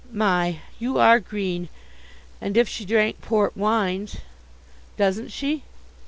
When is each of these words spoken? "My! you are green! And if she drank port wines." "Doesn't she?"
"My! 0.11 0.57
you 0.79 0.97
are 0.97 1.19
green! 1.19 1.69
And 2.41 2.57
if 2.57 2.67
she 2.67 2.85
drank 2.85 3.21
port 3.21 3.55
wines." 3.55 4.15
"Doesn't 4.97 5.27
she?" 5.29 5.61